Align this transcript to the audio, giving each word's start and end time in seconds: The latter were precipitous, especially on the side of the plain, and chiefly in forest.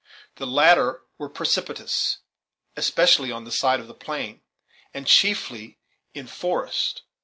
The 0.37 0.47
latter 0.47 1.03
were 1.19 1.29
precipitous, 1.29 2.17
especially 2.75 3.31
on 3.31 3.43
the 3.43 3.51
side 3.51 3.79
of 3.79 3.85
the 3.87 3.93
plain, 3.93 4.41
and 4.95 5.05
chiefly 5.05 5.77
in 6.15 6.25
forest. 6.25 7.03